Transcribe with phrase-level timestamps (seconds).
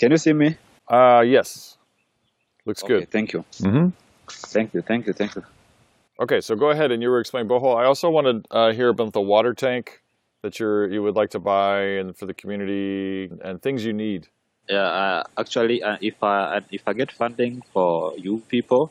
[0.00, 0.56] Can you see me?
[0.88, 1.76] Uh, yes.
[2.64, 3.10] Looks Okay, good.
[3.10, 3.44] thank you.
[3.62, 3.88] hmm
[4.28, 5.44] Thank you, thank you, thank you.
[6.18, 7.76] Okay, so go ahead and you were explaining Boho.
[7.76, 10.00] I also want to uh, hear about the water tank
[10.42, 14.28] that you're you would like to buy and for the community and things you need.
[14.68, 18.90] Yeah, uh, actually, uh, if I if I get funding for you people,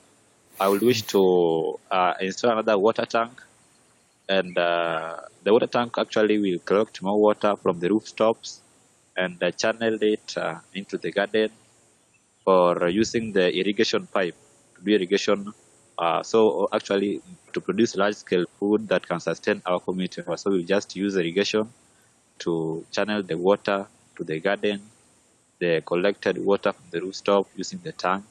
[0.60, 3.42] I would wish to uh, install another water tank,
[4.28, 8.62] and uh, the water tank actually will collect more water from the rooftops
[9.22, 11.50] and uh, channel it uh, into the garden
[12.46, 14.36] for using the irrigation pipe
[14.76, 15.40] to do irrigation.
[15.98, 16.40] Uh, so
[16.78, 17.22] actually,
[17.54, 20.22] to produce large scale food that can sustain our community.
[20.44, 21.66] So we just use irrigation
[22.44, 22.52] to
[22.96, 23.80] channel the water
[24.16, 24.80] to the garden
[25.60, 28.24] the collected water from the rooftop using the tank.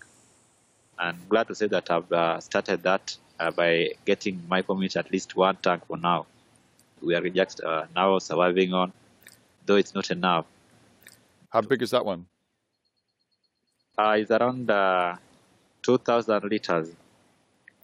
[0.99, 5.13] I'm glad to say that I've uh, started that uh, by getting my community at
[5.13, 6.27] least one tank for now.
[7.01, 8.93] We are just uh, now surviving on,
[9.67, 10.47] though it's not enough.
[11.51, 12.27] How big is that one?
[13.97, 15.17] Uh, it's around uh,
[15.83, 16.91] 2,000 liters.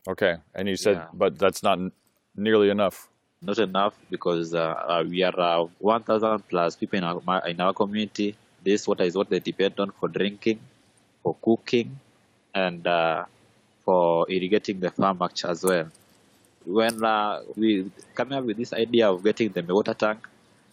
[0.07, 1.09] Okay, and you said, Yeah.
[1.15, 1.92] but that's not n-
[2.37, 3.09] nearly enough.
[3.41, 7.73] Not enough because uh, uh, we are uh, 1,000 plus people in our, in our
[7.73, 8.37] community.
[8.62, 10.61] This water is what they depend on for drinking,
[11.23, 11.98] for cooking,
[12.55, 13.25] and uh,
[13.85, 15.89] for irrigating the farm actually as well.
[16.65, 20.27] When uh, we coming up with this idea of getting them a water tank,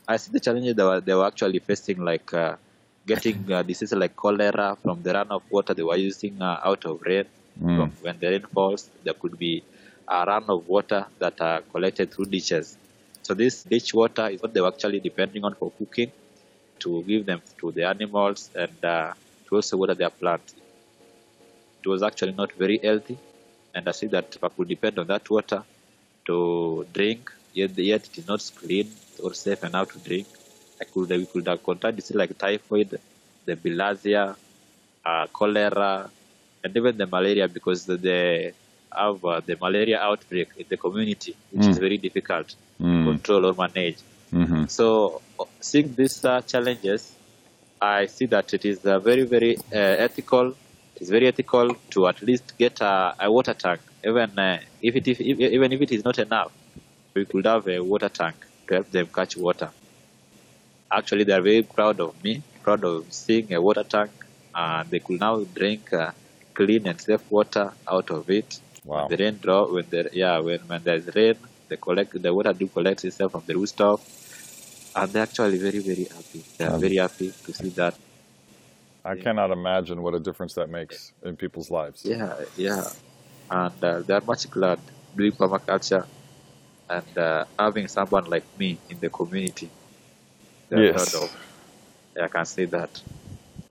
[0.08, 2.56] I see the challenges they were, they were actually facing, like uh,
[3.12, 6.96] getting uh, diseases like cholera from the runoff water they were using uh, out of
[7.12, 7.28] rain.
[7.78, 9.54] From when the rain falls, there could be
[10.18, 12.68] a run of water that are collected through ditches.
[13.26, 16.12] So this ditch water is what they were actually depending on for cooking,
[16.84, 19.14] to give them to the animals and uh,
[19.48, 20.56] to also water their plants.
[21.84, 23.18] It was actually not very healthy,
[23.76, 25.64] and I see that I could depend on that water
[26.28, 26.38] to
[26.98, 28.88] drink, yet, yet it is not clean
[29.24, 30.28] or safe enough to drink.
[30.82, 33.00] I could we could have contracted diseases like typhoid,
[33.46, 34.36] the bilharzia,
[35.06, 36.10] uh, cholera,
[36.64, 38.54] and even the malaria because they
[38.92, 43.54] have uh, the malaria outbreak in the community, which is very difficult to control or
[43.54, 43.98] manage.
[44.34, 44.66] Mm-hmm.
[44.66, 47.14] So, uh, seeing these uh, challenges,
[47.82, 50.56] I see that it is uh, very, very uh, ethical.
[50.96, 54.96] It is very ethical to at least get a, a water tank, even uh, if
[54.96, 56.52] it if, even if it is not enough.
[57.14, 58.36] We could have a water tank
[58.68, 59.70] to help them catch water.
[60.92, 64.12] Actually, they are very proud of me, proud of seeing a water tank,
[64.54, 66.12] and they could now drink uh,
[66.54, 68.60] clean and safe water out of it.
[68.84, 69.08] Wow.
[69.08, 71.36] The rain drop when there, yeah, when when there's rain,
[71.70, 74.02] the collect the water do collect itself from the rooftop,
[74.96, 76.44] and they're actually very very happy.
[76.58, 77.96] They are very happy to see that.
[79.04, 82.06] I cannot imagine what a difference that makes in people's lives.
[82.06, 82.84] Yeah, yeah,
[83.50, 84.80] and uh, they are much glad
[85.16, 86.06] doing permaculture
[86.90, 89.70] and uh, having someone like me in the community.
[90.72, 91.12] They're Yes.
[91.12, 91.36] proud of.
[92.16, 93.02] Yeah, I can say that.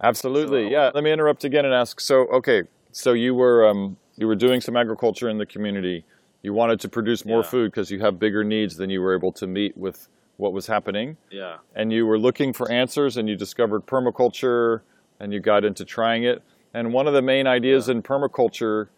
[0.03, 0.65] Absolutely.
[0.67, 0.91] So- Yeah.
[0.95, 1.99] Let me interrupt again and ask.
[2.01, 2.63] So, okay,
[2.93, 6.05] so you were um, you were doing some agriculture in the community.
[6.43, 7.51] You wanted to produce more Yeah.
[7.51, 10.67] food because you have bigger needs than you were able to meet with what was
[10.67, 14.81] happening, Yeah, and you were looking for answers, and you discovered permaculture,
[15.19, 16.43] and you got into trying it.
[16.73, 18.89] And one of the main ideas in permaculture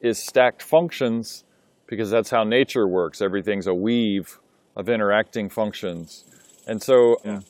[0.00, 1.44] is stacked functions
[1.86, 3.20] because that's how nature works.
[3.22, 4.38] Everything's a weave
[4.74, 6.24] of interacting functions.
[6.68, 7.40] And so Yeah.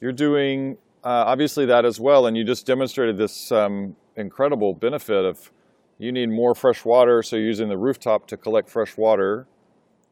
[0.00, 5.24] you're doing uh, obviously that as well, and you just demonstrated this um, incredible benefit
[5.24, 5.50] of
[5.98, 9.48] you need more fresh water, so you're using the rooftop to collect fresh water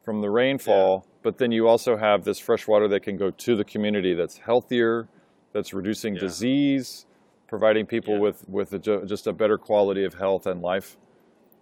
[0.03, 3.55] from the rainfall, but then you also have this fresh water that can go to
[3.55, 5.07] the community that's healthier,
[5.53, 6.21] that's reducing Yeah.
[6.21, 7.05] disease,
[7.47, 8.19] providing people Yeah.
[8.19, 10.97] with, with a, just a better quality of health and life.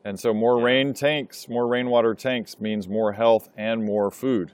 [0.03, 0.65] And so more Yeah.
[0.65, 4.53] rain tanks, more rainwater tanks means more health and more food.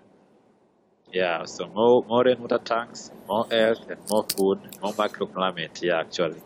[1.15, 1.45] Yeah.
[1.45, 5.81] So more more rainwater tanks, more air, and more food, more microclimate.
[5.81, 6.41] Yeah, actually.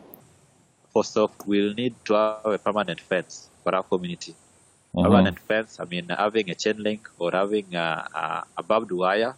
[0.94, 3.25] First off, we'll need to have a permanent fence
[3.63, 4.18] for our community.
[5.03, 5.72] permanent fence.
[5.84, 9.34] I mean, having a chain link or having a, a, barbed wire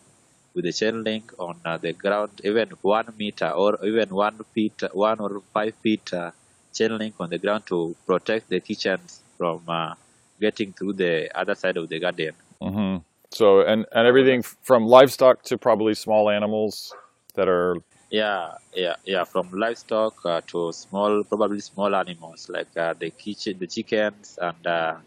[0.56, 4.82] with a chain link on uh, the ground, even one meter or even one feet,
[4.94, 6.32] one or five feet uh,
[6.74, 9.94] chain link on the ground to protect the kitchens from uh,
[10.40, 12.34] getting through the other side of the garden.
[12.62, 12.98] hmm
[13.32, 16.94] So, and, and everything from livestock to probably small animals
[17.36, 17.78] that are,
[18.10, 19.24] Yeah, yeah, yeah.
[19.24, 24.68] From livestock uh, to small, probably small animals like uh, the kitchen, the chickens, and
[24.68, 24.98] uh,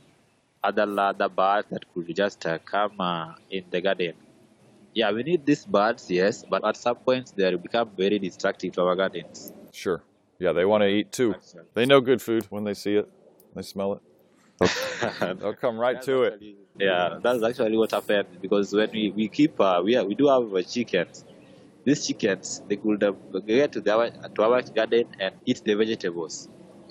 [0.62, 4.14] other other birds that could just uh, come uh, in the garden.
[4.94, 8.82] Yeah, we need these birds, yes, but at some point they become very destructive to
[8.82, 9.52] our gardens.
[9.72, 10.02] sure.
[10.38, 11.32] Yeah, they want to eat too.
[11.34, 11.62] Actually.
[11.74, 13.08] They know good food when they see it,
[13.54, 14.02] they smell it.
[15.20, 16.32] They'll come right to it.
[16.34, 20.26] actually- Yeah, that's actually what happened because when we, we keep uh, we we do
[20.28, 21.24] have uh, chickens,
[21.84, 23.12] these chickens they could uh,
[23.46, 26.48] get to, our, to our garden and eat the vegetables.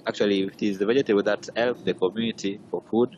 [0.07, 3.09] Actually, it is the vegetable that help the community for food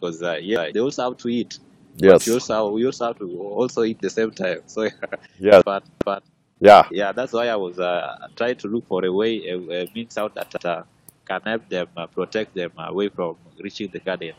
[0.00, 1.58] because uh, yeah, they also have to eat.
[1.96, 2.26] Yes.
[2.26, 4.60] We also we also have to also eat the same time.
[4.66, 4.88] So,
[5.38, 5.62] yeah.
[5.64, 6.22] but but
[6.60, 6.86] Yeah.
[6.90, 10.16] yeah, that's why I was uh, trying to look for a way, a, a means
[10.18, 10.82] out that uh,
[11.30, 14.34] can help them uh, protect them away from reaching the garden.